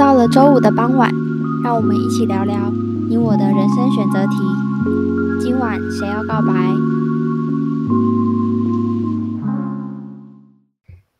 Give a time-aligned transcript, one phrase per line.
[0.00, 1.12] 到了周五的傍晚，
[1.62, 2.56] 让我们一起聊聊
[3.06, 4.36] 你我的人生选择题。
[5.38, 6.54] 今晚谁要告白？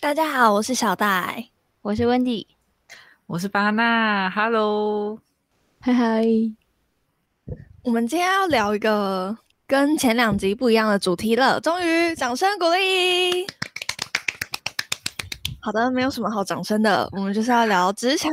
[0.00, 1.50] 大家好，我是小戴，
[1.82, 2.46] 我是温迪，
[3.26, 4.30] 我是巴娜。
[4.30, 5.18] Hello，
[5.80, 6.24] 嗨嗨。
[7.84, 9.36] 我们今天要聊一个
[9.66, 13.46] 跟前两集不一样的主题了，终于掌声鼓励。
[15.60, 18.30] 好的，没有什么好掌声的，我们就是要聊职场，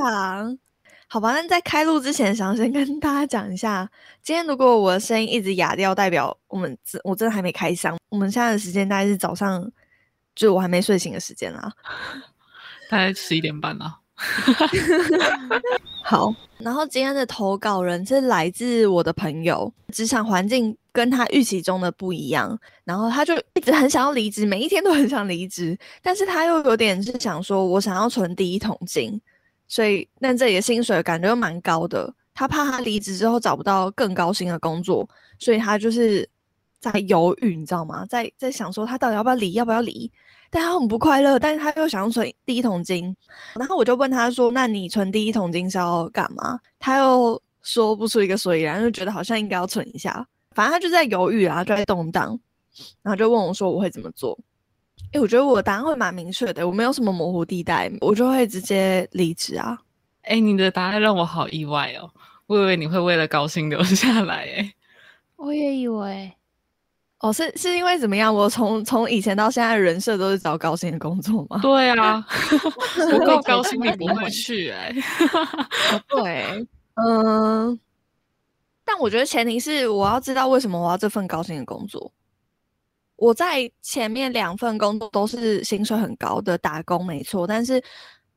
[1.08, 1.34] 好吧？
[1.34, 3.90] 那在开录之前，想先跟大家讲一下，
[4.24, 7.98] 今天如果我的声音一直哑掉，代表我们真我真的还没开箱。
[8.10, 9.70] 我们现在的时间大概是早上，
[10.36, 11.72] 就我还没睡醒的时间啦，
[12.90, 14.00] 大概十一点半啦。
[16.04, 29.20] 好，然后今天的投稿人是来自我的朋友，职场环境跟他预期中的不一样，然后他就一直很想要离职，每一天都很想离职，但是他又有点是想说，我想要存第一桶金，
[29.68, 36.28] 所以但这里的薪水感觉又蛮高的，他怕他离职之后找不到更高薪的工作，所以他就是
[36.80, 38.06] 在犹豫，你知道吗？
[38.08, 40.12] 在在想说他到底要不要离，要不要离？
[40.50, 43.16] 但他很不快乐，但是他又想要存第一桶金，
[43.56, 50.26] 然后我就问他说：“那你存第一桶金是要干嘛？”他又说不出一个所以然，就觉得好像应该要存一下。
[50.56, 52.40] 反正他就在犹豫啊，就在动荡，
[53.02, 54.38] 然后就问我说：“我会怎么做？”
[55.14, 59.78] 哎，我觉得我的答案会蛮明确的，我没有什么模糊地带，我就会直接离职啊。
[60.24, 62.10] 哎，你的答案让我好意外哦，
[62.48, 64.36] 我以为你会为了高薪留下来。
[64.58, 64.74] 哎，
[65.38, 66.34] 我也以为。
[67.20, 68.34] 哦，是是因为怎么样？
[68.34, 71.60] 我从从以前到现在，人设都是找高薪的工作吗？
[71.64, 72.24] 对啊，
[73.12, 74.94] 不够高薪你不会去哎。
[76.08, 77.80] 对， 嗯，
[78.86, 82.12] 但我觉得前提是我要知道为什么我要这份高薪的工作。
[83.16, 87.82] 我在前面两份工作都是薪水很高的打工，没错，但是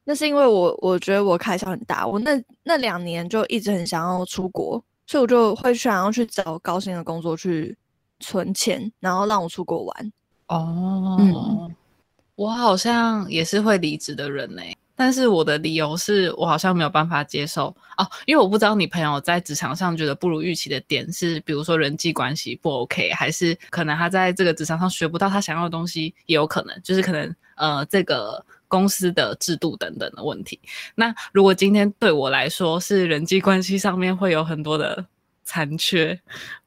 [0.05, 7.77] 那是因为我我觉得我开销很大，我那那两年就一直很想要出国，所以我就会想要去找高薪的工作去。
[8.21, 10.13] 存钱，然后让我出国玩。
[10.47, 11.75] 哦，嗯，
[12.37, 14.63] 我好像也是会离职的人呢，
[14.97, 30.59] 但是我的理由是我好像没有办法接受哦，因为我不知道你朋友在职场上觉得不如预期的点是，比如说人际关系不 OK，还是可能他在这个职场上学不到他想要的东西，也有可能，就是可能呃这个公司的制度等等的问题。
[30.97, 35.07] 那如果今天对我来说是人际关系上面会有很多的。
[35.51, 36.17] 残缺，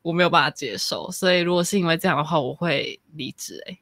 [0.02, 3.64] 我没有办法接受，所以如果是因为这样的话，我会离职。
[3.66, 3.80] 哎，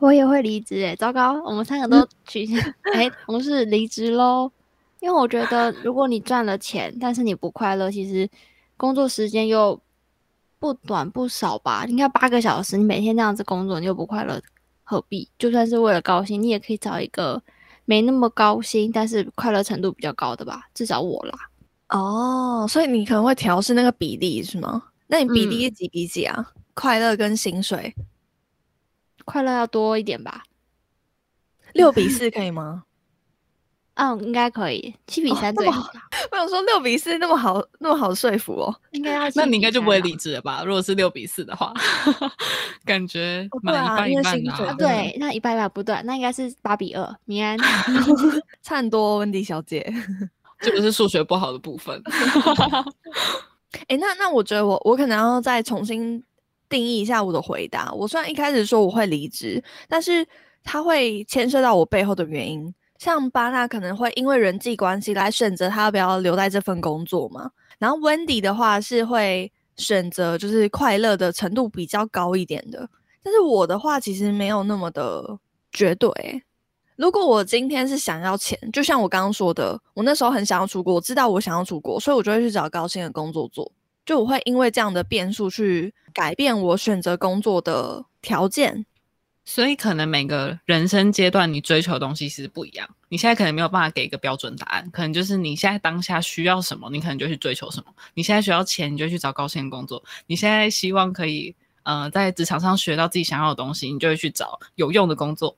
[0.00, 0.84] 我也会离职。
[0.84, 2.56] 哎，糟糕，我们三个都取消。
[2.92, 4.50] 哎，同事离职喽。
[4.98, 8.28] 因为我觉得，如果你赚了钱，但是你不快乐，其实
[8.76, 9.80] 工作时间又
[10.58, 11.86] 不短不少吧？
[11.86, 14.42] 应该八个小时，你每天这样子工作，你又不快乐，
[14.82, 15.30] 何必？
[15.38, 17.40] 就算是为了高薪，你也可以找一个
[17.84, 20.68] 没那么高薪，但是快乐程度比较高的吧？
[20.74, 21.49] 至少我啦。
[21.90, 24.82] 哦，所以你可能会调试那个比例是吗？
[25.08, 26.52] 那你比例是几比几啊？
[26.74, 27.94] 快乐跟薪水，
[29.24, 30.44] 快乐要多一点吧？
[31.74, 32.84] 六比四可以吗？
[33.94, 34.94] 嗯，应该可以。
[35.06, 35.90] 七比三最好。
[36.30, 38.74] 我想说六比四那么好，那么好说服哦。
[38.92, 39.28] 应该要。
[39.34, 40.62] 那你应该就不会离职了吧？
[40.64, 41.74] 如果是六比四的话，
[42.86, 44.74] 感觉满一半一半啊。
[44.78, 47.16] 对，那一半一半不对，那应该是八比二。
[47.26, 47.58] 明安，
[48.62, 49.92] 差很多，温迪小姐。
[50.60, 52.00] 这个是数学不好的部分。
[53.88, 56.22] 哎，那那我觉得我我可能要再重新
[56.68, 57.92] 定义一下我的回答。
[57.92, 60.26] 我虽然一开始说我会离职，但是
[60.62, 62.72] 他会牵涉到我背后的原因。
[62.98, 67.50] 像巴纳可能会因为人际关系来选择他要不要留在这份工作嘛。
[67.78, 72.86] 然后温迪的话是会选择就是快乐的程度比较高一点的。
[73.22, 75.38] 但是我的话其实没有那么的
[75.72, 76.10] 绝对。
[77.00, 83.72] 如果我今天是想要钱，就像我刚刚说的，我那时候很想要出国，我知道我想要出国，所以我就会去找高薪的工作做。
[84.04, 88.84] 就我会因为这样的变数去改变我选择工作的条件。
[89.46, 92.86] 所以可能每个人生阶段你追求的东西其实不一样。
[93.08, 97.86] 你现在可能没有办法给一个标准答案，可能就是你现在当下需要什么，你可能就去追求什么。
[98.12, 100.04] 你现在需要钱，你就去找高薪的工作。
[100.26, 105.56] 你现在希望可以呃在职场上学到自己想要的东西，你就会去找有用的工作。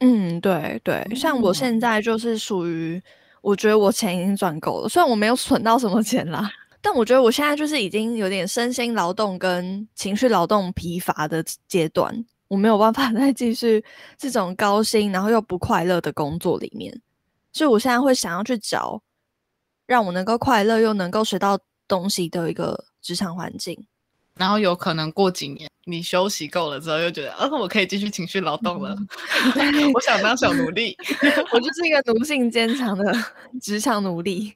[0.00, 3.02] 嗯，对对，像我现在就是属于，
[3.40, 6.50] 我觉得我钱已经赚够了，虽然我没有存到什么钱啦，
[6.82, 13.82] 但我觉得我现在就是已经有点身心劳动跟情绪劳动疲乏的阶段，我没有办法 再继续
[14.18, 17.00] 这种高薪然后又不快乐的工作里面，
[17.52, 19.00] 所以我现在会想要去找
[19.86, 21.58] 让我能够快乐又能够学到
[21.88, 23.86] 东西的一个职场环境。
[24.36, 28.96] 然后有可能过几年你休息够了之后，又觉得，呃，我可以继续情绪劳动了，
[29.94, 30.96] 我想当小奴隶，
[31.52, 33.12] 我就是一个奴性坚强的
[33.60, 34.54] 职场奴隶。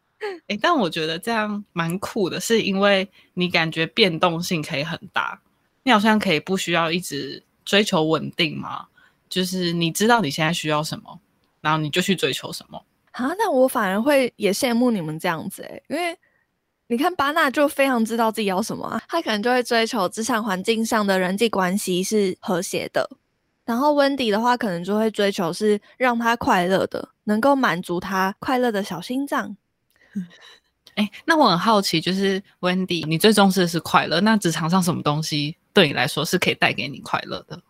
[0.49, 5.41] 哎，但我觉得这样蛮酷的，是因为你感觉变动性可以很大，
[5.83, 8.87] 你好像可以不需要一直追求稳定嘛，
[9.31, 11.19] 就是你知道你现在需要什么，
[11.63, 12.85] 然后你就去追求什么。
[13.13, 16.15] 啊，那我反而会也羡慕你们这样子诶，因为
[16.91, 23.09] 你看巴纳就非常知道自己要什么啊，他可能就会追求职场环境上的人际关系是和谐的，
[23.65, 29.57] 然后温迪的话可能就会追求是让他快乐的，能够满足他快乐的小心脏。
[30.97, 37.63] 哎，那我很好奇，就是 Wendy，你最重视的是快乐，那职场上什么东西对你来说是可以带给你快乐的？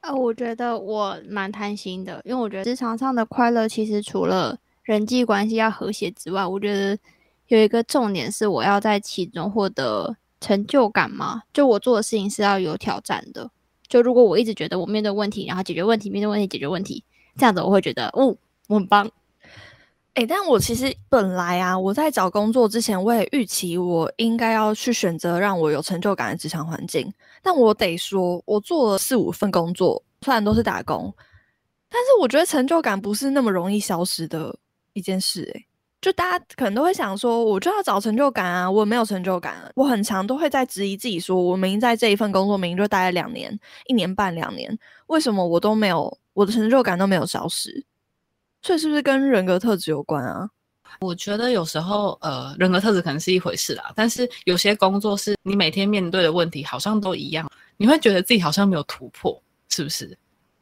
[0.00, 6.98] 呃，我觉得我蛮贪心的，因为我觉得职场上的快乐其实除了人际关系要和谐之外，我觉得
[7.48, 13.50] 有一个重点是我要在其中获得成就感嘛，就我做的事情是要有挑战的。
[13.88, 17.04] 就如果我一直觉得我面对问题，然后解决问题，面对问题解决问题，
[17.36, 18.36] 这样子我会觉得，哦，
[18.68, 19.08] 我很棒。
[20.14, 27.12] 哎，但我其实本来啊，我在找工作之前，我也预期我应该要去选择让我有成就感的职场环境。
[27.42, 31.14] 但我得说，我做了四五份工作，虽然都是打工，
[31.90, 34.58] 但是我觉得成就感不是那么容易消失的
[34.94, 35.52] 一件事。
[35.54, 35.65] 哎，
[36.00, 44.78] 就大家可能都会想说，我就要找成就感啊，我没有成就感，我很常都会在质疑自己，说我明明在这一份工作明明就待了两年、一年半、两年，
[45.08, 47.84] 为什么我都没有我的成就感都没有消失？
[48.62, 50.48] 所以是不是跟人格特质有关啊？
[51.00, 60.16] 我觉得有时候，呃，人格特质可能是一回事啦，但是有些工作是你每天面对的问题好像都一样，你会觉得自己好像没有突破，是不是？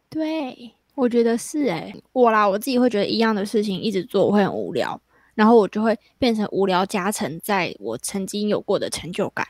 [0.08, 5.00] 对，我觉得是诶，我啦，我自己会觉得一样的事情一直做我会很无聊，
[5.34, 9.46] 然后我就会变成无聊加成在我曾经有过的成就感。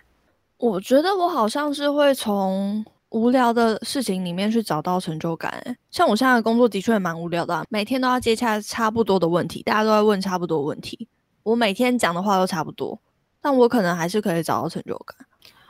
[0.57, 2.85] 我觉得我好像是会从。
[3.11, 11.07] 无聊的事情里面去找到成就感，像我现在的工作的确蛮无聊的，每天都要接洽差不多的问题，大家都在问差不多问题，
[11.45, 12.99] 我每天讲的话都差不多，
[13.41, 15.17] 但我可能还是可以找到成就感。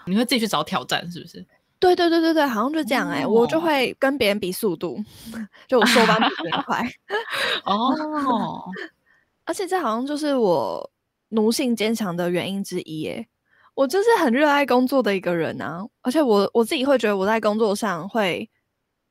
[0.06, 1.44] 你会自己去找挑战，是不是？
[1.78, 4.98] 对对对对对，好像就这样哎，我就会跟别人比速度，
[5.68, 6.82] 就我说班比别人快。
[7.66, 8.64] 哦，
[9.44, 10.90] 而且这好像就是我
[11.28, 13.26] 奴性坚强的原因之一哎。
[13.74, 18.48] 我就是很热爱工作的一个人啊，而且我我自己会觉得我在工作上会，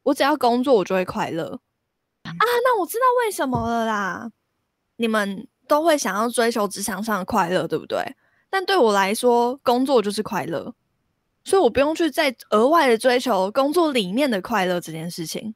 [0.04, 1.60] 我只要工作我就会快乐
[2.24, 2.32] 啊。
[2.64, 4.32] 那我知道为什么了啦，
[4.96, 8.16] 你们都会想要追求职场上的快乐，对不对？
[8.50, 10.74] 但对我来说，工作就是快乐，
[11.44, 15.54] 所以我不用去再额外的追求工作里面的快乐这件事情。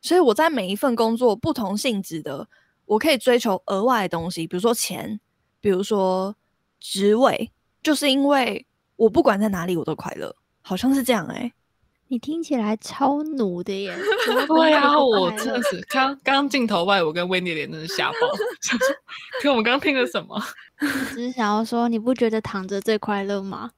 [0.00, 2.48] 所以我在每一份工作不同性质的，
[2.86, 5.20] 我可以追求额外的东西，比如说钱，
[5.60, 6.34] 比如说
[6.80, 7.52] 职位。
[7.82, 8.66] 就是因为
[8.96, 11.52] 我不管在哪里我都快乐，好像是这样哎。
[12.08, 13.96] 你听起来超奴的耶！
[14.48, 18.18] 对啊，我真的是 刚刚镜头外，我跟威尼脸真的吓爆。
[19.40, 20.40] 可我们刚刚听了什么？
[21.10, 23.70] 只是想要说，你不觉得躺着最快乐吗？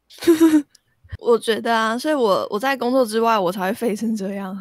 [1.21, 4.59] 我觉得啊，所以我我在工作之外，我才会废成这样。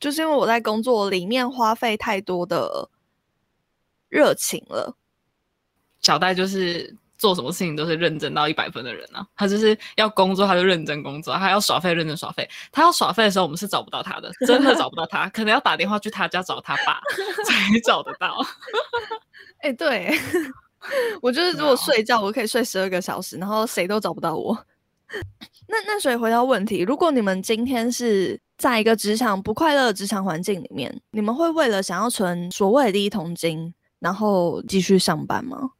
[0.00, 2.88] 就是因为我在工作里面花费太多的
[4.08, 4.96] 热情了。
[6.00, 6.96] 小戴就是。
[7.18, 9.26] 做什么事情都是认真到一百分的人啊！
[9.34, 12.48] 他就是要工作，他就认真工作；他要耍废，认真耍废。
[12.70, 17.00] 他要耍废的时候，我们是找不到他的，真的找不到他，可能要打电话去他家找他爸
[17.44, 18.38] 才找得到。
[19.62, 20.16] 哎，对，
[21.20, 24.56] 我就是如果睡觉，我可以睡十二个小时，然后谁都找不到我。
[25.66, 35.70] 那那所以回到问题，如果你们今天是在一个职场不快乐的职场环境里面，你们会为了想要存所谓的第一桶金，然后继续上班吗？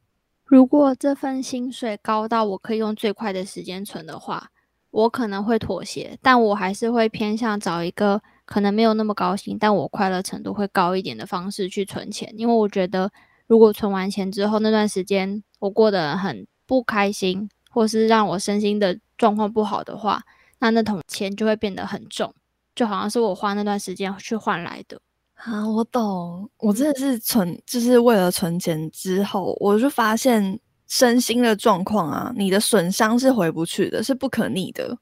[0.45, 4.49] 如果这份薪水高到我可以用最快的时间存的话，
[4.91, 12.33] 我可能会妥协，但我还是会偏向找一个可能没有那么高薪，但我快乐程度会高一点的方式去存钱。
[12.35, 13.11] 因为我觉得，
[13.45, 20.23] 如果存完钱之后那段时间我过得很不开心，或是让我身心的状况不好的话，
[20.57, 22.33] 那那桶钱就会变得很重，
[22.73, 24.99] 就好像是我花那段时间去换来的。
[25.45, 34.97] 啊，我懂，我真的是存，就是为了存钱之后，我就发现身心的状况啊，你的损伤是回不去的，是不可逆的。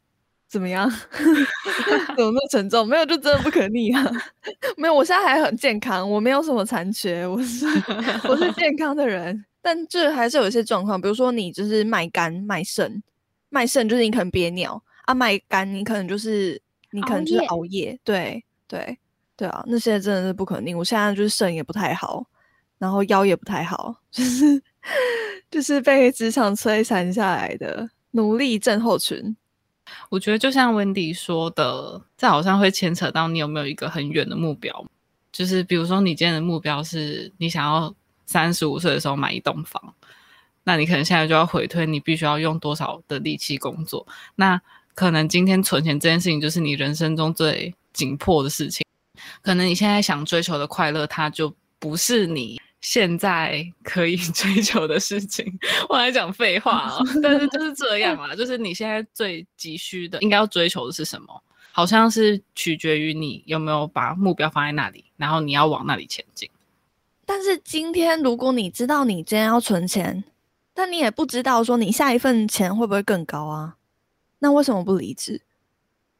[0.48, 0.88] 怎么样？
[2.16, 2.88] 怎么那么沉重？
[2.88, 4.12] 没有，就真的不可逆啊！
[4.78, 7.66] 没有，我现在还很健康，我没有什么残缺，我是
[8.30, 13.02] 我是健康的人，但这还是有一些状况，比如说你就是卖肝卖肾，
[13.50, 19.00] 卖肾就是你可能憋尿啊，卖肝你可能就是你可能就是熬夜，对对。
[19.38, 20.74] 对啊，那些真的是不可逆。
[20.74, 22.26] 我现在就是肾也不太好，
[22.80, 24.62] 然后腰也不太好， 就是
[25.50, 29.38] 就是被职场摧残下来的奴隶症候群。
[30.10, 34.86] 我觉得就像温迪说的，这好像会牵扯到你有没有一个很远的目标，
[35.32, 37.94] 就是比如说你今天的目标是你想要
[38.26, 39.94] 三十五岁的时候买一栋房，
[40.64, 44.06] 那你可能现在就要回推，你必须要用多少的力气工作。
[44.36, 44.60] 那
[44.96, 48.86] 可能今天存钱这件事情就是你人生中最紧迫的事情，
[49.42, 52.60] 可能你现在想追求的快乐，它就不是你。
[52.80, 55.52] 现在可以 追求的事情，
[55.90, 57.04] 我来讲废话哦。
[57.24, 61.44] 但是就是这样啦，就是你现在最急需的，应该要追求的是什么？
[61.72, 66.48] 好像是取决于你有没有把目标放在那里，然后你要往那里前进。
[67.26, 70.24] 但是今天，如果你知道你今天要存钱，
[70.74, 73.76] 但你也不知道说你下一份钱会不会更高啊？
[74.40, 75.42] 那为什么不离职？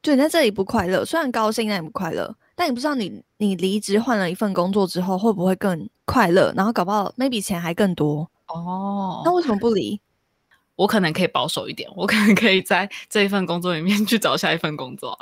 [0.02, 2.34] 就你在这里不快乐，虽然高兴，但也不快乐。
[2.54, 9.22] 但你不知道你你离职换了一份工作之后会不会更快乐，然后搞不好 maybe 钱还更多哦。
[9.24, 10.00] 那为什么不离？
[10.74, 15.16] 我可能可以保守一点，我可能可以在这一份工作里面 去找下一份工作。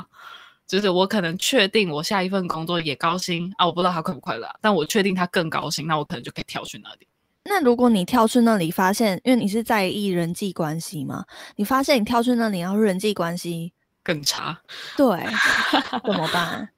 [0.66, 7.06] 就是我可能确定我下一份工作也高薪啊，我不知道他快不快乐，但我确定他更高薪，那我可能就可以跳去那里。
[7.44, 13.72] 那如果你跳去那里发现，因为你是在意人际关系嘛，你发现你跳去那里然后人际关系
[14.06, 14.56] 更差，
[14.96, 15.08] 对，
[16.04, 16.68] 怎么办？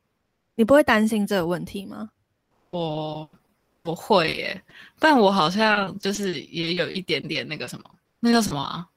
[0.55, 2.09] 你不会担心这个问题吗？
[2.73, 3.29] 我
[3.83, 4.63] 不会耶，
[4.99, 7.85] 但我好像就是也有一点点那个什么，
[8.19, 8.89] 那叫什么啊？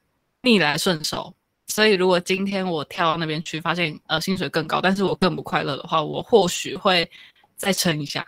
[0.44, 1.34] 逆来顺受。
[1.68, 7.10] 所以如果今天我跳到那边去，发现呃薪水更高，但是我更不快乐的话，我或许会
[7.58, 8.26] 再撑一下。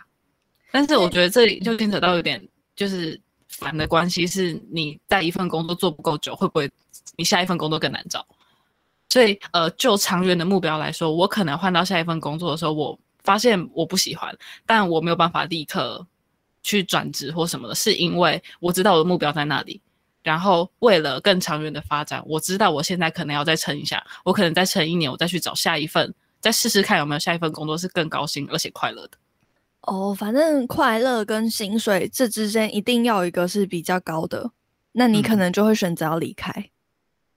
[0.70, 2.46] 但是我觉得这里就牵扯到有点
[2.76, 3.18] 就是
[3.48, 6.70] 烦的关系，是你在一份工作做不够久，会不会
[7.16, 8.26] 你下一份工作更难找？
[9.08, 12.98] 所以呃，就长远的目标来说，我可能换到下一份工作的时候，我。
[13.24, 16.06] 发现我不喜欢，但我没有办法立刻
[16.62, 19.80] 去转职或什么的，是因为我知道我的目标在那里。
[20.22, 29.16] 然后为了更长远的发展，我知道我现在可能要再撑一下，我可能再撑一年，我再去找下一份，再试试看有没有下一份工作是更高薪而且快乐的。
[29.80, 34.50] 哦，反正快乐跟薪水这之间一定要一个是比较高的，
[34.92, 36.70] 那你可能就会选择要离开，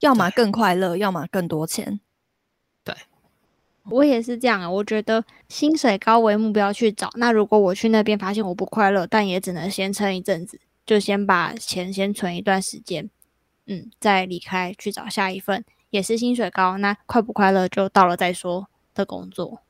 [0.00, 2.00] 要么更快乐，要么更多钱。
[2.84, 2.94] 对
[3.90, 7.10] 我也是这样啊，我觉得薪水高为目标去找。
[7.14, 13.08] 那如果我去那边发现我不快乐，但也只能先撑一阵子，就先把钱先存一段时间，
[13.66, 19.62] 嗯，再离开去找下一份也是薪水高，那快不快乐就到了再说的工作。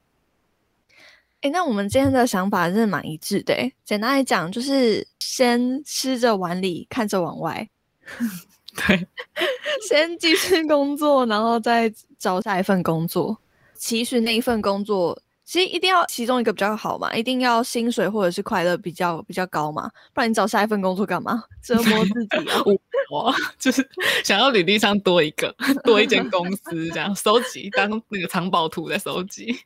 [1.41, 3.55] 哎，那我们今天的想法真的蛮一致的。
[3.85, 7.69] 简单来讲，就是先吃着碗里看着碗外，
[8.87, 9.07] 对，
[9.89, 13.37] 先继续工作，然后再找下一份工作。
[13.75, 21.45] 其实那一份工作，其实一定要其中一个比较好嘛，一定要薪水或者是快乐比较比较高嘛，不然你找下一份工作干嘛？
[21.63, 22.63] 折磨自己啊！
[23.11, 23.89] 我就是
[24.23, 25.55] 想要履历上多一个，
[25.85, 29.57] 多一间公司这样收集，当那个藏宝图在收集。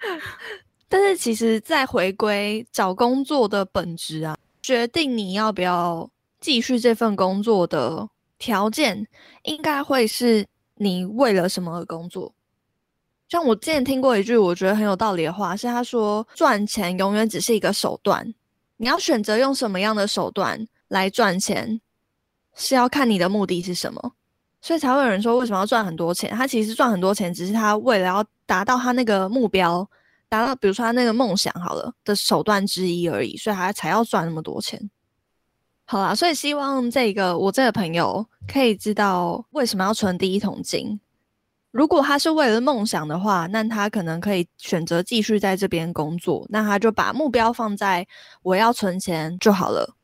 [0.88, 6.08] 但是其实再回归找工作的本质啊，决定你要不要
[6.40, 8.08] 继续这份工作的
[8.40, 9.06] 条件，
[9.44, 10.44] 应该会是
[10.74, 12.34] 你为了什么而工作。
[13.28, 18.34] 像我之前听过一句我觉得很有道理的话，是他说赚钱永远只是一个手段，
[18.78, 21.80] 你要选择用什么样的手段来赚钱，
[22.56, 24.14] 是要看你的目的是什么。
[24.62, 26.30] 所以才会有人说为什么要赚很多钱？
[26.30, 29.88] 他其实赚很多钱，只是他为了要达到他那个目标，
[30.28, 34.90] 达到比如说他那个梦想好了的手段之一而已，所以他才要赚那么多钱。
[35.90, 41.00] 好啦，所以希望这个我这个朋友可以知道为什么要存第一桶金。
[41.72, 46.46] 如果他是为了梦想的话，那他可能可以选择继续在这边工作。
[46.48, 48.06] 那他就把目标放在
[48.44, 49.96] 我要存钱就好了。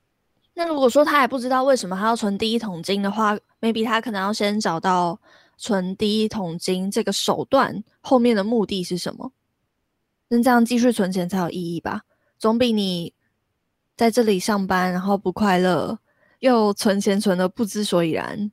[0.55, 5.17] 那如果说他也不知道为什么他要存第一桶金的话，maybe 他可能要先找到
[5.57, 9.31] 存第一桶金这个手段后面的目的是什么。
[10.31, 12.01] 那这样继续存钱才有意义吧？
[12.41, 13.15] 总比你
[13.97, 15.99] 在这里上班然后不快乐，
[16.41, 18.53] 又存钱存的不知所以然。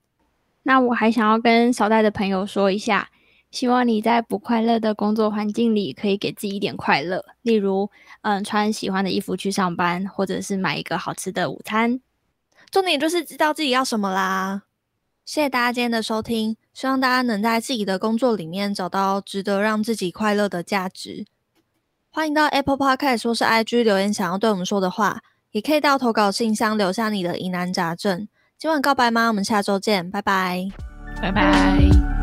[0.63, 3.09] 那我还想要跟小戴的朋友说一下，
[3.51, 11.99] 希望你在不快乐的工作环境里，可以给自己一点快乐，例如，嗯，穿喜欢的衣服去上班，或者是买一个好吃的午餐。
[12.71, 14.63] 重点就是知道自己要什么啦。
[15.25, 21.25] 谢谢大家今天的收听，希望大家能在自己的工作里面找到值得让自己快乐的价值。
[22.09, 25.21] 欢迎到 Apple Podcast 或是 IG 留言，想要对我们说的话，
[25.53, 28.27] 也可以到投稿信箱留下你的疑难杂症。
[28.57, 29.27] 今晚告白吗？
[29.27, 30.67] 我们下周见，拜拜，
[31.21, 32.22] 拜拜。